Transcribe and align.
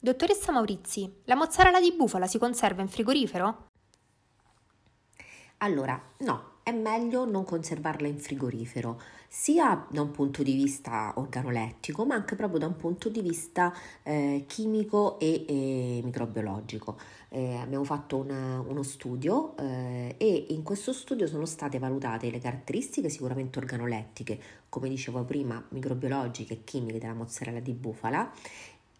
Dottoressa 0.00 0.52
Maurizi, 0.52 1.12
la 1.24 1.34
mozzarella 1.34 1.80
di 1.80 1.92
bufala 1.92 2.28
si 2.28 2.38
conserva 2.38 2.82
in 2.82 2.88
frigorifero? 2.88 3.66
Allora, 5.56 6.00
no, 6.18 6.58
è 6.62 6.70
meglio 6.70 7.24
non 7.24 7.42
conservarla 7.42 8.06
in 8.06 8.20
frigorifero, 8.20 9.00
sia 9.26 9.88
da 9.90 10.00
un 10.00 10.12
punto 10.12 10.44
di 10.44 10.54
vista 10.54 11.14
organolettico, 11.16 12.04
ma 12.04 12.14
anche 12.14 12.36
proprio 12.36 12.60
da 12.60 12.66
un 12.66 12.76
punto 12.76 13.08
di 13.08 13.20
vista 13.22 13.74
eh, 14.04 14.44
chimico 14.46 15.18
e, 15.18 15.44
e 15.48 16.00
microbiologico. 16.04 16.96
Eh, 17.30 17.56
abbiamo 17.56 17.82
fatto 17.82 18.18
una, 18.18 18.60
uno 18.60 18.84
studio 18.84 19.56
eh, 19.56 20.14
e 20.16 20.46
in 20.50 20.62
questo 20.62 20.92
studio 20.92 21.26
sono 21.26 21.44
state 21.44 21.80
valutate 21.80 22.30
le 22.30 22.38
caratteristiche 22.38 23.08
sicuramente 23.08 23.58
organolettiche, 23.58 24.40
come 24.68 24.88
dicevo 24.88 25.24
prima, 25.24 25.60
microbiologiche 25.70 26.52
e 26.52 26.62
chimiche 26.62 27.00
della 27.00 27.14
mozzarella 27.14 27.58
di 27.58 27.72
bufala 27.72 28.30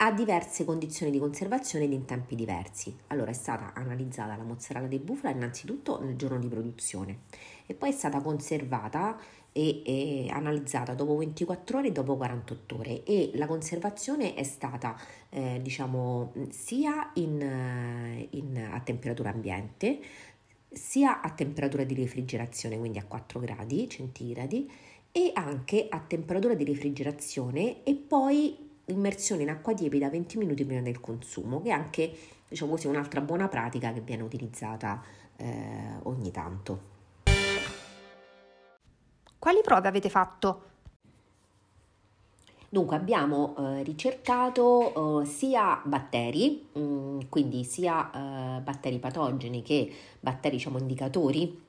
ha 0.00 0.12
diverse 0.12 0.64
condizioni 0.64 1.10
di 1.10 1.18
conservazione 1.18 1.86
ed 1.86 1.92
in 1.92 2.04
tempi 2.04 2.36
diversi. 2.36 2.94
Allora 3.08 3.30
è 3.30 3.34
stata 3.34 3.72
analizzata 3.74 4.36
la 4.36 4.44
mozzarella 4.44 4.86
di 4.86 4.98
bufala 4.98 5.34
innanzitutto 5.34 6.00
nel 6.00 6.16
giorno 6.16 6.38
di 6.38 6.46
produzione 6.46 7.20
e 7.66 7.74
poi 7.74 7.90
è 7.90 7.92
stata 7.92 8.20
conservata 8.20 9.18
e, 9.50 9.82
e 9.84 10.28
analizzata 10.30 10.94
dopo 10.94 11.16
24 11.16 11.78
ore 11.78 11.88
e 11.88 11.92
dopo 11.92 12.16
48 12.16 12.76
ore 12.76 13.02
e 13.02 13.32
la 13.34 13.46
conservazione 13.46 14.34
è 14.34 14.44
stata 14.44 14.96
eh, 15.30 15.58
diciamo 15.60 16.32
sia 16.50 17.10
in, 17.14 18.26
in, 18.30 18.68
a 18.70 18.78
temperatura 18.80 19.30
ambiente 19.30 19.98
sia 20.70 21.22
a 21.22 21.30
temperatura 21.30 21.82
di 21.82 21.94
refrigerazione 21.94 22.78
quindi 22.78 22.98
a 22.98 23.04
4 23.04 23.40
gradi 23.40 23.88
centigradi 23.88 24.70
e 25.10 25.32
anche 25.34 25.86
a 25.88 25.98
temperatura 25.98 26.54
di 26.54 26.64
refrigerazione 26.64 27.82
e 27.82 27.94
poi 27.94 28.67
immersione 28.88 29.42
in 29.42 29.50
acqua 29.50 29.74
tiepida 29.74 30.10
20 30.10 30.38
minuti 30.38 30.64
prima 30.64 30.80
del 30.80 31.00
consumo, 31.00 31.62
che 31.62 31.68
è 31.68 31.72
anche 31.72 32.16
diciamo 32.48 32.72
così, 32.72 32.86
un'altra 32.86 33.20
buona 33.20 33.48
pratica 33.48 33.92
che 33.92 34.00
viene 34.00 34.22
utilizzata 34.22 35.02
eh, 35.36 35.98
ogni 36.04 36.30
tanto. 36.30 36.96
Quali 39.38 39.60
prove 39.62 39.88
avete 39.88 40.08
fatto? 40.08 40.62
Dunque 42.70 42.96
abbiamo 42.96 43.54
eh, 43.56 43.82
ricercato 43.82 45.22
eh, 45.22 45.26
sia 45.26 45.80
batteri, 45.82 46.68
mh, 46.72 46.80
mm, 46.80 47.20
quindi 47.30 47.64
sia 47.64 48.10
eh, 48.10 48.60
batteri 48.60 48.98
patogeni 48.98 49.62
che 49.62 49.90
batteri 50.20 50.56
diciamo 50.56 50.78
indicatori 50.78 51.66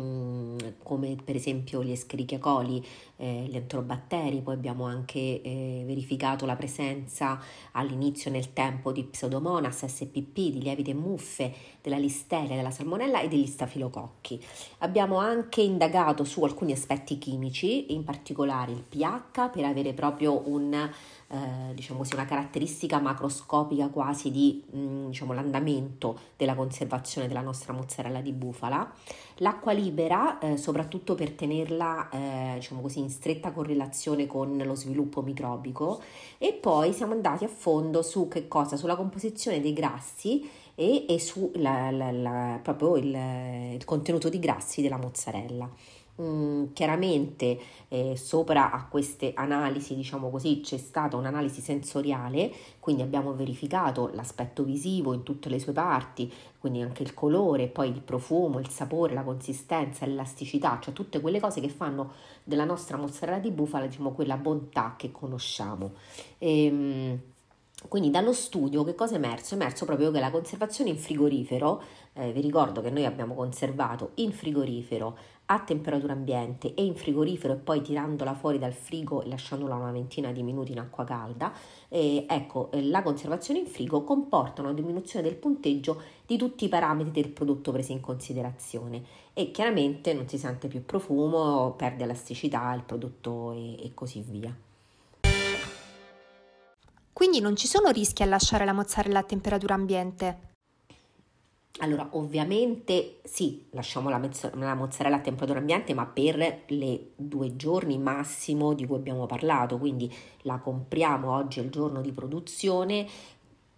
Mm, 0.00 0.56
come 0.82 1.16
per 1.22 1.36
esempio 1.36 1.84
gli 1.84 1.90
Escherichia 1.90 2.38
coli, 2.38 2.82
eh, 3.16 3.44
gli 3.46 3.56
enterobatteri, 3.56 4.40
poi 4.40 4.54
abbiamo 4.54 4.86
anche 4.86 5.18
eh, 5.18 5.82
verificato 5.84 6.46
la 6.46 6.56
presenza 6.56 7.38
all'inizio 7.72 8.30
nel 8.30 8.54
tempo 8.54 8.90
di 8.90 9.04
Pseudomonas, 9.04 9.84
SPP, 9.84 10.34
di 10.34 10.62
lievite 10.62 10.94
muffe, 10.94 11.52
della 11.82 11.98
listeria, 11.98 12.56
della 12.56 12.70
salmonella 12.70 13.20
e 13.20 13.28
degli 13.28 13.46
stafilococchi. 13.46 14.42
Abbiamo 14.78 15.18
anche 15.18 15.60
indagato 15.60 16.24
su 16.24 16.42
alcuni 16.42 16.72
aspetti 16.72 17.18
chimici, 17.18 17.92
in 17.92 18.02
particolare 18.02 18.72
il 18.72 18.84
pH, 18.88 19.50
per 19.50 19.64
avere 19.64 19.92
proprio 19.92 20.48
un 20.48 20.90
eh, 21.32 21.74
diciamo 21.74 22.00
così, 22.00 22.14
una 22.14 22.26
caratteristica 22.26 22.98
macroscopica 23.00 23.88
quasi 23.88 24.30
di 24.30 24.62
mh, 24.70 25.06
diciamo, 25.06 25.32
l'andamento 25.32 26.18
della 26.36 26.54
conservazione 26.54 27.26
della 27.26 27.40
nostra 27.40 27.72
mozzarella 27.72 28.20
di 28.20 28.32
bufala. 28.32 28.92
L'acqua 29.36 29.72
libera, 29.72 30.38
eh, 30.38 30.58
soprattutto 30.58 31.14
per 31.14 31.32
tenerla 31.32 32.10
eh, 32.10 32.52
diciamo 32.56 32.82
così, 32.82 32.98
in 32.98 33.08
stretta 33.08 33.50
correlazione 33.50 34.26
con 34.26 34.56
lo 34.58 34.74
sviluppo 34.74 35.22
microbico 35.22 36.02
e 36.36 36.52
poi 36.52 36.92
siamo 36.92 37.12
andati 37.12 37.44
a 37.44 37.48
fondo 37.48 38.02
su 38.02 38.28
che 38.28 38.46
cosa? 38.46 38.76
Sulla 38.76 38.96
composizione 38.96 39.60
dei 39.60 39.72
grassi 39.72 40.48
e, 40.74 41.06
e 41.08 41.18
su 41.18 41.50
proprio 41.50 42.96
il, 42.96 43.74
il 43.74 43.84
contenuto 43.84 44.28
di 44.28 44.38
grassi 44.38 44.82
della 44.82 44.98
mozzarella. 44.98 45.70
Mm, 46.20 46.72
chiaramente 46.74 47.58
eh, 47.88 48.16
sopra 48.16 48.70
a 48.70 48.84
queste 48.86 49.32
analisi, 49.34 49.94
diciamo 49.94 50.28
così, 50.30 50.60
c'è 50.60 50.76
stata 50.76 51.16
un'analisi 51.16 51.62
sensoriale, 51.62 52.52
quindi 52.80 53.00
abbiamo 53.00 53.34
verificato 53.34 54.10
l'aspetto 54.12 54.62
visivo 54.62 55.14
in 55.14 55.22
tutte 55.22 55.48
le 55.48 55.58
sue 55.58 55.72
parti, 55.72 56.30
quindi 56.58 56.82
anche 56.82 57.02
il 57.02 57.14
colore, 57.14 57.68
poi 57.68 57.88
il 57.88 58.02
profumo, 58.02 58.58
il 58.58 58.68
sapore, 58.68 59.14
la 59.14 59.22
consistenza, 59.22 60.04
l'elasticità, 60.04 60.78
cioè 60.82 60.92
tutte 60.92 61.18
quelle 61.20 61.40
cose 61.40 61.62
che 61.62 61.70
fanno 61.70 62.12
della 62.44 62.64
nostra 62.64 62.98
mozzarella 62.98 63.38
di 63.38 63.50
bufala, 63.50 63.86
diciamo, 63.86 64.12
quella 64.12 64.36
bontà 64.36 64.94
che 64.98 65.10
conosciamo. 65.10 65.92
Ehm, 66.38 67.20
quindi 67.88 68.10
dallo 68.10 68.32
studio 68.32 68.84
che 68.84 68.94
cosa 68.94 69.14
è 69.14 69.16
emerso? 69.16 69.54
È 69.54 69.56
emerso 69.56 69.84
proprio 69.84 70.10
che 70.10 70.20
la 70.20 70.30
conservazione 70.30 70.90
in 70.90 70.96
frigorifero, 70.96 71.82
eh, 72.14 72.32
vi 72.32 72.40
ricordo 72.40 72.80
che 72.80 72.90
noi 72.90 73.04
abbiamo 73.04 73.34
conservato 73.34 74.10
in 74.14 74.32
frigorifero 74.32 75.16
a 75.46 75.60
temperatura 75.60 76.12
ambiente 76.12 76.72
e 76.74 76.84
in 76.84 76.94
frigorifero 76.94 77.54
e 77.54 77.56
poi 77.56 77.82
tirandola 77.82 78.34
fuori 78.34 78.58
dal 78.58 78.72
frigo 78.72 79.22
e 79.22 79.28
lasciandola 79.28 79.74
una 79.74 79.90
ventina 79.90 80.32
di 80.32 80.42
minuti 80.42 80.72
in 80.72 80.78
acqua 80.78 81.04
calda, 81.04 81.52
eh, 81.88 82.24
ecco, 82.28 82.70
eh, 82.70 82.82
la 82.82 83.02
conservazione 83.02 83.60
in 83.60 83.66
frigo 83.66 84.04
comporta 84.04 84.62
una 84.62 84.72
diminuzione 84.72 85.28
del 85.28 85.36
punteggio 85.36 86.00
di 86.24 86.38
tutti 86.38 86.64
i 86.64 86.68
parametri 86.68 87.10
del 87.10 87.30
prodotto 87.30 87.72
presi 87.72 87.92
in 87.92 88.00
considerazione 88.00 89.02
e 89.34 89.50
chiaramente 89.50 90.14
non 90.14 90.28
si 90.28 90.38
sente 90.38 90.68
più 90.68 90.84
profumo, 90.84 91.74
perde 91.76 92.04
elasticità 92.04 92.72
il 92.72 92.84
prodotto 92.84 93.52
e, 93.52 93.84
e 93.84 93.90
così 93.94 94.22
via. 94.22 94.56
Quindi 97.12 97.40
non 97.40 97.56
ci 97.56 97.66
sono 97.66 97.90
rischi 97.90 98.22
a 98.22 98.26
lasciare 98.26 98.64
la 98.64 98.72
mozzarella 98.72 99.20
a 99.20 99.24
temperatura 99.24 99.74
ambiente? 99.74 100.50
Allora, 101.78 102.06
ovviamente 102.12 103.20
sì, 103.24 103.66
lasciamo 103.70 104.08
la, 104.08 104.18
mezzo- 104.18 104.50
la, 104.54 104.74
mozzarella 104.74 105.16
a 105.16 105.20
temperatura 105.20 105.58
ambiente, 105.58 105.94
ma 105.94 106.06
per 106.06 106.62
le 106.66 107.10
due 107.16 107.56
giorni 107.56 107.98
massimo 107.98 108.74
di 108.74 108.86
cui 108.86 108.96
abbiamo 108.96 109.26
parlato, 109.26 109.78
quindi 109.78 110.12
la 110.42 110.58
compriamo 110.58 111.32
oggi 111.32 111.60
è 111.60 111.62
il 111.62 111.70
giorno 111.70 112.00
di 112.00 112.12
produzione, 112.12 113.06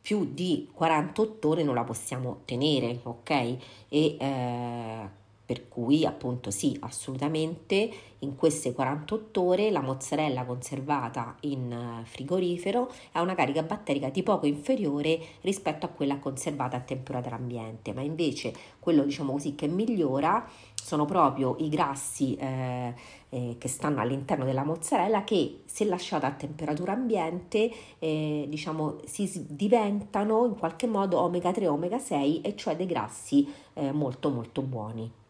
più 0.00 0.32
di 0.32 0.68
48 0.72 1.48
ore 1.48 1.62
non 1.62 1.74
la 1.74 1.84
possiamo 1.84 2.40
tenere, 2.44 2.98
ok? 3.02 3.30
E 3.30 3.58
eh, 3.88 5.08
per 5.44 5.68
cui 5.68 6.06
appunto 6.06 6.50
sì, 6.50 6.76
assolutamente 6.80 7.90
in 8.20 8.36
queste 8.36 8.72
48 8.72 9.42
ore 9.42 9.70
la 9.70 9.80
mozzarella 9.80 10.44
conservata 10.44 11.36
in 11.40 11.72
eh, 11.72 12.04
frigorifero 12.04 12.90
ha 13.12 13.20
una 13.20 13.34
carica 13.34 13.62
batterica 13.62 14.08
di 14.10 14.22
poco 14.22 14.46
inferiore 14.46 15.18
rispetto 15.40 15.84
a 15.84 15.88
quella 15.88 16.18
conservata 16.18 16.76
a 16.76 16.80
temperatura 16.80 17.36
ambiente, 17.36 17.92
ma 17.92 18.02
invece 18.02 18.54
quello 18.78 19.02
diciamo 19.02 19.32
così 19.32 19.54
che 19.54 19.66
migliora 19.66 20.48
sono 20.74 21.04
proprio 21.04 21.56
i 21.58 21.68
grassi 21.68 22.34
eh, 22.36 22.94
eh, 23.28 23.56
che 23.58 23.68
stanno 23.68 24.00
all'interno 24.00 24.44
della 24.44 24.64
mozzarella 24.64 25.24
che 25.24 25.62
se 25.64 25.84
lasciata 25.84 26.26
a 26.26 26.32
temperatura 26.32 26.92
ambiente 26.92 27.70
eh, 27.98 28.46
diciamo 28.48 28.98
si 29.04 29.46
diventano 29.48 30.44
in 30.46 30.56
qualche 30.56 30.86
modo 30.86 31.18
omega 31.20 31.52
3 31.52 31.66
omega 31.66 31.98
6 31.98 32.40
e 32.42 32.56
cioè 32.56 32.76
dei 32.76 32.86
grassi 32.86 33.52
eh, 33.74 33.92
molto 33.92 34.30
molto 34.30 34.62
buoni. 34.62 35.20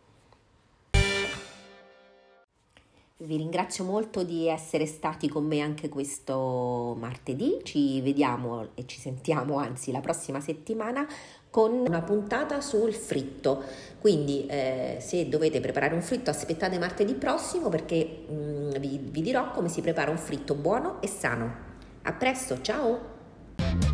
Vi 3.24 3.36
ringrazio 3.36 3.84
molto 3.84 4.24
di 4.24 4.48
essere 4.48 4.84
stati 4.84 5.28
con 5.28 5.44
me 5.44 5.60
anche 5.60 5.88
questo 5.88 6.96
martedì. 6.98 7.60
Ci 7.62 8.00
vediamo 8.00 8.70
e 8.74 8.84
ci 8.86 8.98
sentiamo 8.98 9.58
anzi 9.58 9.92
la 9.92 10.00
prossima 10.00 10.40
settimana 10.40 11.06
con 11.48 11.72
una 11.72 12.02
puntata 12.02 12.60
sul 12.60 12.92
fritto. 12.92 13.62
Quindi 14.00 14.46
eh, 14.46 14.96
se 15.00 15.28
dovete 15.28 15.60
preparare 15.60 15.94
un 15.94 16.02
fritto 16.02 16.30
aspettate 16.30 16.80
martedì 16.80 17.14
prossimo 17.14 17.68
perché 17.68 18.24
mm, 18.28 18.70
vi, 18.80 18.98
vi 19.00 19.22
dirò 19.22 19.52
come 19.52 19.68
si 19.68 19.82
prepara 19.82 20.10
un 20.10 20.18
fritto 20.18 20.56
buono 20.56 21.00
e 21.00 21.06
sano. 21.06 21.54
A 22.02 22.12
presto, 22.14 22.60
ciao! 22.60 23.91